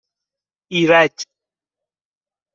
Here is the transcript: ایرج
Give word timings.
ایرج 0.73 1.17